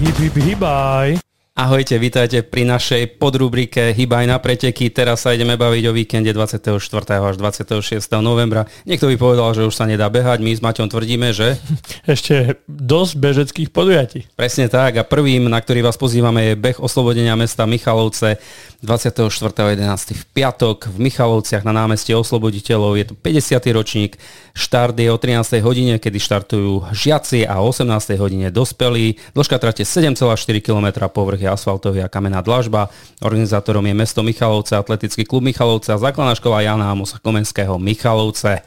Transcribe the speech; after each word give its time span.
Heep, 0.00 0.14
heep, 0.14 0.32
heep, 0.32 0.58
bye. 0.58 1.20
Ahojte, 1.60 2.00
vítajte 2.00 2.40
pri 2.40 2.64
našej 2.64 3.20
podrubrike 3.20 3.92
Hybaj 3.92 4.24
na 4.24 4.40
preteky. 4.40 4.88
Teraz 4.88 5.28
sa 5.28 5.36
ideme 5.36 5.60
baviť 5.60 5.84
o 5.86 5.92
víkende 5.92 6.32
24. 6.32 6.72
až 7.20 7.36
26. 7.36 8.00
novembra. 8.24 8.64
Niekto 8.88 9.04
by 9.04 9.20
povedal, 9.20 9.52
že 9.52 9.68
už 9.68 9.76
sa 9.76 9.84
nedá 9.84 10.08
behať, 10.08 10.40
my 10.40 10.56
s 10.56 10.64
Maťom 10.64 10.88
tvrdíme, 10.88 11.36
že... 11.36 11.60
Ešte 12.16 12.64
dosť 12.64 13.12
bežeckých 13.12 13.68
podujatí. 13.76 14.32
Presne 14.40 14.72
tak 14.72 14.96
a 14.96 15.04
prvým, 15.04 15.52
na 15.52 15.60
ktorý 15.60 15.84
vás 15.84 16.00
pozývame 16.00 16.48
je 16.48 16.54
beh 16.56 16.80
oslobodenia 16.80 17.36
mesta 17.36 17.68
Michalovce 17.68 18.40
24.11. 18.80 20.16
v 20.16 20.24
piatok 20.32 20.88
v 20.88 21.12
Michalovciach 21.12 21.60
na 21.68 21.76
námestí 21.76 22.16
osloboditeľov. 22.16 22.96
Je 22.96 23.12
to 23.12 23.14
50. 23.20 23.60
ročník, 23.76 24.16
štart 24.56 24.96
je 24.96 25.12
o 25.12 25.20
13. 25.20 25.60
hodine, 25.60 26.00
kedy 26.00 26.16
štartujú 26.16 26.88
žiaci 26.96 27.44
a 27.44 27.60
o 27.60 27.68
18. 27.68 28.16
hodine 28.16 28.48
dospelí. 28.48 29.20
Dĺžka 29.36 29.60
trate 29.60 29.84
7,4 29.84 30.24
km, 30.64 31.04
povrch 31.12 31.49
asfaltový 31.50 32.02
a 32.02 32.08
kamená 32.08 32.40
dlažba. 32.40 32.88
Organizátorom 33.20 33.86
je 33.86 33.94
mesto 33.94 34.22
Michalovce, 34.22 34.76
atletický 34.76 35.26
klub 35.26 35.42
Michalovce 35.42 35.92
a 35.92 35.98
základná 35.98 36.34
škola 36.34 36.62
Jana 36.62 36.90
Amosa 36.90 37.18
Komenského 37.18 37.78
Michalovce. 37.78 38.62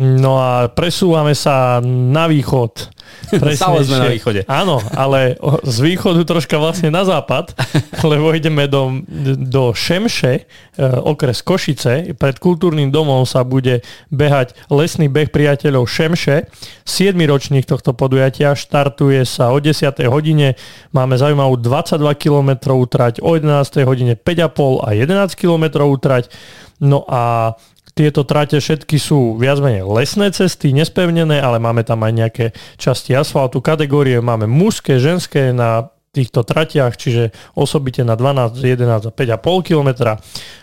No 0.00 0.40
a 0.40 0.72
presúvame 0.72 1.36
sa 1.36 1.84
na 1.84 2.24
východ. 2.24 2.88
Stále 3.58 3.86
sme 3.86 3.96
na 4.00 4.08
východe. 4.10 4.42
Áno, 4.50 4.82
ale 4.94 5.38
z 5.62 5.78
východu 5.82 6.22
troška 6.26 6.58
vlastne 6.58 6.90
na 6.90 7.06
západ, 7.06 7.54
lebo 8.10 8.34
ideme 8.34 8.66
do, 8.66 9.02
do 9.38 9.70
Šemše, 9.70 10.32
e, 10.34 10.42
okres 10.82 11.44
Košice. 11.46 12.16
Pred 12.16 12.36
kultúrnym 12.42 12.90
domom 12.90 13.22
sa 13.22 13.46
bude 13.46 13.86
behať 14.10 14.58
lesný 14.72 15.06
beh 15.06 15.30
priateľov 15.30 15.86
Šemše. 15.86 16.50
7. 16.84 17.14
ročník 17.26 17.68
tohto 17.68 17.94
podujatia 17.94 18.58
štartuje 18.58 19.22
sa 19.22 19.54
o 19.54 19.58
10. 19.62 19.86
hodine. 20.10 20.58
Máme 20.90 21.14
zaujímavú 21.14 21.60
22 21.60 22.18
km 22.18 22.50
trať, 22.90 23.22
o 23.22 23.38
11. 23.38 23.86
hodine 23.86 24.14
5,5 24.18 24.86
a 24.86 24.88
11 24.96 25.38
km 25.38 25.64
trať. 26.02 26.32
No 26.80 27.04
a 27.04 27.54
tieto 27.94 28.22
trate 28.22 28.58
všetky 28.58 28.96
sú 28.96 29.36
viac 29.36 29.58
menej 29.58 29.86
lesné 29.86 30.30
cesty, 30.30 30.70
nespevnené, 30.70 31.42
ale 31.42 31.58
máme 31.58 31.82
tam 31.82 32.02
aj 32.06 32.12
nejaké 32.12 32.46
časti 32.78 33.14
asfaltu. 33.16 33.58
Kategórie 33.58 34.22
máme 34.22 34.46
mužské, 34.46 35.02
ženské 35.02 35.50
na 35.50 35.90
týchto 36.10 36.42
tratiach, 36.42 36.98
čiže 36.98 37.30
osobite 37.54 38.02
na 38.02 38.18
12, 38.18 38.58
11 38.58 39.06
a 39.06 39.12
5,5 39.14 39.62
km. 39.62 39.90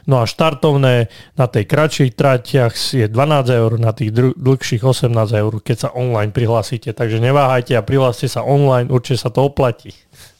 No 0.04 0.20
a 0.20 0.28
štartovné 0.28 1.08
na 1.40 1.46
tej 1.48 1.64
kratších 1.64 2.20
tratiach 2.20 2.76
je 2.76 3.08
12 3.08 3.48
eur, 3.56 3.72
na 3.80 3.96
tých 3.96 4.12
dlhších 4.36 4.84
18 4.84 5.08
eur, 5.40 5.54
keď 5.64 5.78
sa 5.88 5.90
online 5.96 6.36
prihlásite. 6.36 6.92
Takže 6.92 7.24
neváhajte 7.24 7.80
a 7.80 7.86
prihláste 7.86 8.28
sa 8.28 8.44
online, 8.44 8.92
určite 8.92 9.24
sa 9.24 9.32
to 9.32 9.48
oplatí. 9.48 9.96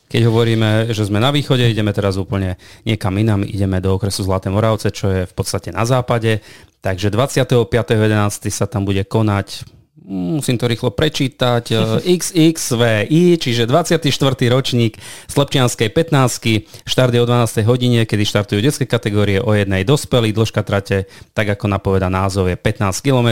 Keď 0.08 0.22
hovoríme, 0.24 0.70
že 0.96 1.04
sme 1.04 1.20
na 1.20 1.36
východe, 1.36 1.68
ideme 1.68 1.92
teraz 1.92 2.16
úplne 2.16 2.56
niekam 2.88 3.12
inam, 3.20 3.44
ideme 3.44 3.84
do 3.84 3.92
okresu 3.92 4.24
Zlaté 4.24 4.48
Moravce, 4.48 4.88
čo 4.90 5.12
je 5.12 5.22
v 5.28 5.34
podstate 5.36 5.76
na 5.76 5.84
západe. 5.84 6.40
Takže 6.80 7.12
25.11. 7.12 8.48
sa 8.48 8.66
tam 8.72 8.88
bude 8.88 9.04
konať 9.04 9.77
musím 10.08 10.56
to 10.56 10.72
rýchlo 10.72 10.96
prečítať, 10.96 11.76
XXVI, 12.18 13.12
čiže 13.38 13.68
24. 13.68 14.08
ročník 14.48 14.96
Slepčianskej 15.28 15.92
15. 15.92 16.88
Štart 16.88 17.12
je 17.12 17.22
o 17.22 17.28
12. 17.28 17.68
hodine, 17.68 18.08
kedy 18.08 18.24
štartujú 18.24 18.64
detské 18.64 18.88
kategórie 18.88 19.44
o 19.44 19.52
jednej 19.52 19.84
dospelí. 19.84 20.32
Dĺžka 20.32 20.64
trate, 20.64 21.12
tak 21.36 21.52
ako 21.60 21.68
napoveda 21.68 22.08
názov, 22.08 22.48
je 22.48 22.56
15 22.56 23.04
km. 23.04 23.30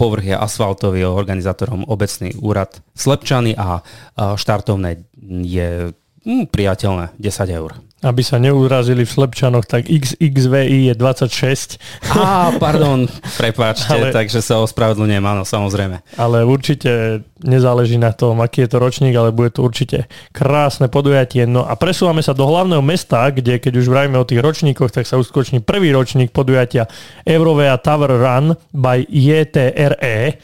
Povrch 0.00 0.26
je 0.32 0.36
asfaltový, 0.36 1.04
organizátorom 1.04 1.84
obecný 1.84 2.32
úrad 2.40 2.80
Slepčany 2.96 3.52
a 3.52 3.84
štartovné 4.16 5.04
je 5.44 5.92
hm, 6.26 6.50
priateľné 6.50 7.14
10 7.16 7.46
eur 7.54 7.86
aby 8.04 8.22
sa 8.22 8.36
neurazili 8.36 9.02
v 9.02 9.10
Slepčanoch, 9.10 9.64
tak 9.64 9.90
XXVI 9.90 10.92
je 10.92 10.94
26. 10.94 11.80
Á, 12.12 12.52
pardon, 12.60 13.08
prepáčte, 13.40 13.88
ale, 13.88 14.12
takže 14.12 14.44
sa 14.44 14.60
ospravedlňujem, 14.62 15.24
áno, 15.24 15.42
samozrejme. 15.48 16.04
Ale 16.20 16.44
určite 16.44 17.24
nezáleží 17.42 17.96
na 17.96 18.14
tom, 18.14 18.44
aký 18.44 18.68
je 18.68 18.70
to 18.70 18.78
ročník, 18.78 19.16
ale 19.16 19.34
bude 19.34 19.50
to 19.50 19.66
určite 19.66 20.06
krásne 20.36 20.86
podujatie. 20.86 21.48
No 21.48 21.66
a 21.66 21.74
presúvame 21.74 22.20
sa 22.20 22.36
do 22.36 22.44
hlavného 22.44 22.84
mesta, 22.84 23.32
kde 23.32 23.58
keď 23.58 23.80
už 23.80 23.90
vravíme 23.90 24.20
o 24.20 24.28
tých 24.28 24.44
ročníkoch, 24.44 24.92
tak 24.94 25.08
sa 25.08 25.18
uskutoční 25.18 25.64
prvý 25.64 25.90
ročník 25.90 26.30
podujatia 26.30 26.86
Eurovea 27.24 27.80
Tower 27.80 28.12
Run 28.12 28.54
by 28.76 29.08
JTRE 29.08 30.36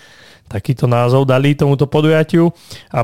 takýto 0.52 0.84
názov 0.84 1.24
dali 1.24 1.56
tomuto 1.56 1.88
podujatiu 1.88 2.52
a 2.92 3.00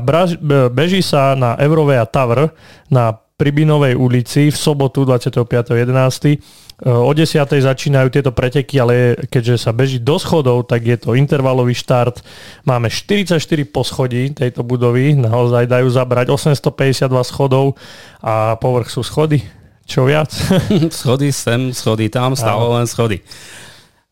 beží 0.69 1.01
sa 1.01 1.33
na 1.33 1.57
Eurovea 1.57 2.05
Tower 2.05 2.53
na 2.93 3.17
pri 3.39 3.55
Binovej 3.55 3.95
ulici 3.95 4.51
v 4.51 4.57
sobotu 4.59 5.07
25.11. 5.07 6.83
O 6.83 7.11
10. 7.11 7.43
začínajú 7.43 8.07
tieto 8.11 8.31
preteky, 8.31 8.79
ale 8.79 9.15
keďže 9.27 9.67
sa 9.67 9.71
beží 9.71 9.99
do 9.99 10.19
schodov, 10.19 10.67
tak 10.67 10.83
je 10.83 10.95
to 10.99 11.15
intervalový 11.15 11.75
štart. 11.75 12.23
Máme 12.67 12.91
44 12.91 13.39
poschodí 13.67 14.31
tejto 14.35 14.63
budovy, 14.63 15.15
naozaj 15.15 15.71
dajú 15.71 15.87
zabrať 15.87 16.31
852 16.35 17.31
schodov 17.31 17.79
a 18.19 18.59
povrch 18.59 18.91
sú 18.91 19.03
schody. 19.03 19.43
Čo 19.87 20.07
viac? 20.07 20.31
schody 20.99 21.31
sem, 21.31 21.71
schody 21.71 22.11
tam, 22.11 22.35
stále 22.35 22.63
len 22.75 22.87
schody. 22.87 23.23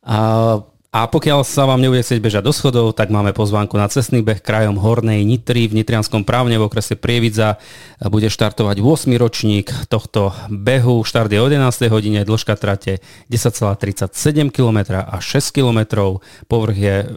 A 0.07 0.59
a 0.97 1.05
pokiaľ 1.05 1.45
sa 1.45 1.69
vám 1.69 1.77
nebude 1.77 2.01
chcieť 2.01 2.17
bežať 2.17 2.41
do 2.41 2.49
schodov, 2.49 2.97
tak 2.97 3.13
máme 3.13 3.29
pozvánku 3.29 3.77
na 3.77 3.85
cestný 3.85 4.25
beh 4.25 4.41
krajom 4.41 4.81
Hornej 4.81 5.21
Nitry 5.21 5.69
v 5.69 5.77
Nitrianskom 5.77 6.25
právne 6.25 6.57
v 6.57 6.65
okrese 6.65 6.97
Prievidza. 6.97 7.61
Bude 8.01 8.33
štartovať 8.33 8.81
8. 8.81 9.13
ročník 9.13 9.69
tohto 9.93 10.33
behu. 10.49 11.05
Štart 11.05 11.29
je 11.29 11.37
o 11.37 11.45
11. 11.45 11.93
hodine, 11.93 12.25
dĺžka 12.25 12.57
trate 12.57 13.05
10,37 13.29 14.09
km 14.49 14.97
a 14.97 15.21
6 15.21 15.53
km. 15.53 16.09
Povrch 16.49 16.77
je 16.81 16.95
e, 17.05 17.07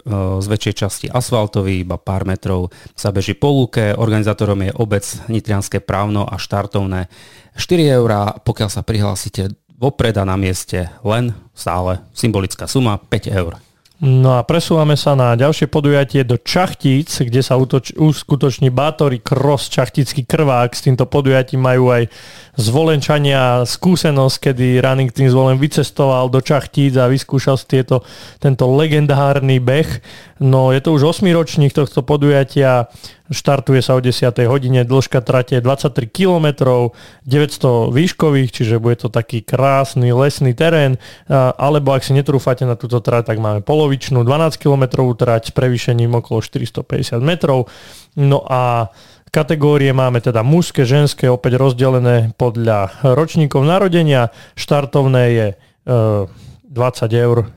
z 0.44 0.46
väčšej 0.52 0.74
časti 0.76 1.06
asfaltový, 1.08 1.80
iba 1.80 1.96
pár 1.96 2.28
metrov 2.28 2.68
sa 2.92 3.08
beží 3.16 3.32
po 3.32 3.48
lúke. 3.48 3.96
Organizátorom 3.96 4.60
je 4.60 4.76
obec 4.76 5.08
Nitrianské 5.32 5.80
právno 5.80 6.28
a 6.28 6.36
štartovné 6.36 7.08
4 7.56 7.96
eurá, 7.96 8.36
pokiaľ 8.44 8.68
sa 8.68 8.84
prihlásite 8.84 9.56
vopred 9.80 10.12
a 10.20 10.28
na 10.28 10.36
mieste 10.36 10.92
len 11.00 11.32
stále 11.56 12.04
symbolická 12.12 12.68
suma 12.68 13.00
5 13.00 13.32
eur. 13.32 13.69
No 14.00 14.40
a 14.40 14.48
presúvame 14.48 14.96
sa 14.96 15.12
na 15.12 15.36
ďalšie 15.36 15.68
podujatie 15.68 16.24
do 16.24 16.40
Čachtíc, 16.40 17.20
kde 17.20 17.44
sa 17.44 17.60
utoč, 17.60 17.92
uskutoční 18.00 18.72
Bátory 18.72 19.20
Cross 19.20 19.68
Čachtický 19.68 20.24
krvák. 20.24 20.72
S 20.72 20.88
týmto 20.88 21.04
podujatím 21.04 21.60
majú 21.60 21.92
aj 21.92 22.08
zvolenčania 22.56 23.60
skúsenosť, 23.68 24.36
kedy 24.48 24.80
Running 24.80 25.12
Team 25.12 25.28
zvolen 25.28 25.60
vycestoval 25.60 26.32
do 26.32 26.40
Čachtíc 26.40 26.96
a 26.96 27.12
vyskúšal 27.12 27.60
tieto, 27.68 28.00
tento 28.40 28.72
legendárny 28.72 29.60
beh. 29.60 30.00
No 30.40 30.72
je 30.72 30.80
to 30.80 30.96
už 30.96 31.20
8 31.20 31.28
ročník 31.36 31.76
tohto 31.76 32.00
podujatia. 32.00 32.88
Štartuje 33.30 33.78
sa 33.78 33.94
o 33.94 34.02
10. 34.02 34.26
hodine, 34.50 34.82
dĺžka 34.82 35.22
trate 35.22 35.62
23 35.62 36.10
km, 36.10 36.50
900 37.22 37.94
výškových, 37.94 38.50
čiže 38.50 38.82
bude 38.82 38.98
to 38.98 39.06
taký 39.06 39.46
krásny 39.46 40.10
lesný 40.10 40.50
terén, 40.50 40.98
alebo 41.30 41.94
ak 41.94 42.02
si 42.02 42.10
netrúfate 42.10 42.66
na 42.66 42.74
túto 42.74 42.98
trať, 42.98 43.30
tak 43.30 43.38
máme 43.38 43.62
polovičnú 43.90 44.22
12 44.22 44.54
km 44.54 45.02
trať 45.18 45.50
s 45.50 45.52
prevýšením 45.52 46.14
okolo 46.22 46.38
450 46.38 47.18
metrov. 47.18 47.66
No 48.14 48.46
a 48.46 48.94
Kategórie 49.34 49.90
máme 49.90 50.22
teda 50.22 50.46
mužské, 50.46 50.86
ženské, 50.86 51.26
opäť 51.26 51.58
rozdelené 51.58 52.34
podľa 52.38 53.02
ročníkov 53.02 53.66
narodenia. 53.66 54.30
Štartovné 54.54 55.24
je 55.34 55.46
e, 55.50 55.54
20 56.70 56.70
eur, 57.14 57.50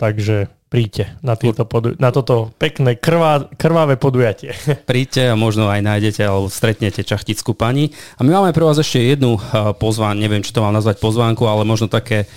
takže 0.00 0.48
príďte 0.72 1.16
na, 1.20 1.36
podu- 1.36 1.96
na 2.00 2.12
toto 2.12 2.52
pekné 2.56 2.96
krvá, 2.96 3.48
krvavé 3.56 4.00
podujatie. 4.00 4.56
Príďte 4.90 5.32
a 5.32 5.34
možno 5.36 5.68
aj 5.68 5.84
nájdete 5.84 6.24
alebo 6.24 6.48
stretnete 6.48 7.04
čachtickú 7.04 7.52
pani. 7.52 7.92
A 8.16 8.24
my 8.24 8.40
máme 8.40 8.56
pre 8.56 8.64
vás 8.64 8.80
ešte 8.80 9.00
jednu 9.00 9.36
pozván, 9.80 10.20
neviem, 10.20 10.44
či 10.44 10.52
to 10.52 10.64
mám 10.64 10.76
nazvať 10.76 11.00
pozvánku, 11.00 11.44
ale 11.44 11.64
možno 11.64 11.88
také 11.88 12.28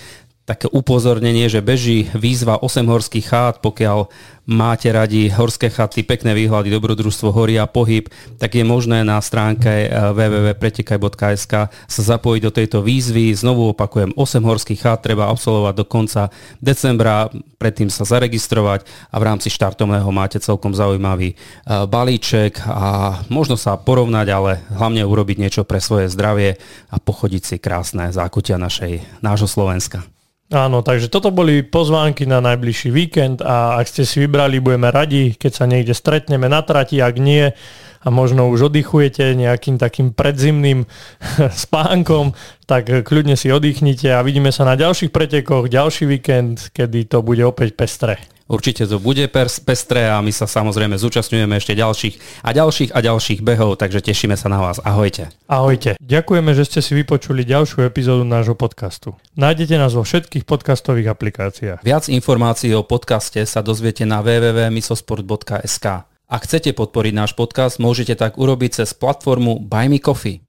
také 0.48 0.64
upozornenie, 0.72 1.52
že 1.52 1.60
beží 1.60 2.08
výzva 2.16 2.56
8 2.56 2.88
horských 2.88 3.26
chát, 3.28 3.54
pokiaľ 3.60 4.08
máte 4.48 4.88
radi 4.88 5.28
horské 5.28 5.68
chaty, 5.68 6.00
pekné 6.00 6.32
výhľady, 6.32 6.72
dobrodružstvo, 6.72 7.36
hory 7.36 7.60
a 7.60 7.68
pohyb, 7.68 8.08
tak 8.40 8.56
je 8.56 8.64
možné 8.64 9.04
na 9.04 9.20
stránke 9.20 9.68
eh, 9.68 9.92
www.pretekaj.sk 9.92 11.54
sa 11.68 12.02
zapojiť 12.16 12.42
do 12.48 12.52
tejto 12.56 12.78
výzvy. 12.80 13.36
Znovu 13.36 13.76
opakujem, 13.76 14.16
8 14.16 14.40
horských 14.40 14.80
chát 14.80 15.04
treba 15.04 15.28
absolvovať 15.28 15.74
do 15.76 15.84
konca 15.84 16.32
decembra, 16.64 17.28
predtým 17.60 17.92
sa 17.92 18.08
zaregistrovať 18.08 18.88
a 19.12 19.16
v 19.20 19.26
rámci 19.28 19.52
štartovného 19.52 20.08
máte 20.08 20.40
celkom 20.40 20.72
zaujímavý 20.72 21.36
eh, 21.36 21.84
balíček 21.84 22.64
a 22.64 23.20
možno 23.28 23.60
sa 23.60 23.76
porovnať, 23.76 24.26
ale 24.32 24.64
hlavne 24.72 25.04
urobiť 25.04 25.36
niečo 25.36 25.62
pre 25.68 25.84
svoje 25.84 26.08
zdravie 26.08 26.56
a 26.88 26.96
pochodiť 26.96 27.42
si 27.44 27.56
krásne 27.60 28.08
zákutia 28.08 28.56
našej, 28.56 29.20
nášho 29.20 29.44
Slovenska. 29.44 30.17
Áno, 30.48 30.80
takže 30.80 31.12
toto 31.12 31.28
boli 31.28 31.60
pozvánky 31.60 32.24
na 32.24 32.40
najbližší 32.40 32.88
víkend 32.88 33.44
a 33.44 33.76
ak 33.76 33.84
ste 33.84 34.08
si 34.08 34.24
vybrali, 34.24 34.64
budeme 34.64 34.88
radi, 34.88 35.36
keď 35.36 35.52
sa 35.52 35.64
niekde 35.68 35.92
stretneme 35.92 36.48
na 36.48 36.64
trati, 36.64 37.04
ak 37.04 37.20
nie, 37.20 37.52
a 38.00 38.08
možno 38.08 38.48
už 38.48 38.72
oddychujete 38.72 39.36
nejakým 39.36 39.76
takým 39.76 40.16
predzimným 40.16 40.88
spánkom, 41.68 42.32
tak 42.64 42.88
kľudne 43.04 43.36
si 43.36 43.52
oddychnite 43.52 44.08
a 44.08 44.24
vidíme 44.24 44.48
sa 44.48 44.64
na 44.64 44.72
ďalších 44.72 45.12
pretekoch, 45.12 45.68
ďalší 45.68 46.08
víkend, 46.08 46.72
kedy 46.72 47.12
to 47.12 47.20
bude 47.20 47.44
opäť 47.44 47.76
pestré. 47.76 48.16
Určite 48.48 48.88
to 48.88 48.96
bude 48.96 49.28
pestré 49.68 50.08
a 50.08 50.24
my 50.24 50.32
sa 50.32 50.48
samozrejme 50.48 50.96
zúčastňujeme 50.96 51.60
ešte 51.60 51.76
ďalších 51.76 52.40
a 52.40 52.50
ďalších 52.56 52.90
a 52.96 52.98
ďalších 53.04 53.40
behov, 53.44 53.76
takže 53.76 54.00
tešíme 54.00 54.40
sa 54.40 54.48
na 54.48 54.64
vás. 54.64 54.80
Ahojte. 54.80 55.28
Ahojte. 55.44 56.00
Ďakujeme, 56.00 56.56
že 56.56 56.64
ste 56.64 56.80
si 56.80 56.96
vypočuli 56.96 57.44
ďalšiu 57.44 57.84
epizódu 57.84 58.24
nášho 58.24 58.56
podcastu. 58.56 59.12
Nájdete 59.36 59.76
nás 59.76 59.92
vo 59.92 60.00
všetkých 60.00 60.48
podcastových 60.48 61.12
aplikáciách. 61.12 61.84
Viac 61.84 62.08
informácií 62.08 62.72
o 62.72 62.80
podcaste 62.80 63.44
sa 63.44 63.60
dozviete 63.60 64.08
na 64.08 64.24
www.misosport.sk. 64.24 65.86
Ak 66.28 66.44
chcete 66.44 66.72
podporiť 66.72 67.12
náš 67.12 67.32
podcast, 67.36 67.76
môžete 67.76 68.16
tak 68.16 68.40
urobiť 68.40 68.80
cez 68.84 68.96
platformu 68.96 69.60
Buy 69.60 69.92
Me 69.92 70.00
Coffee. 70.00 70.47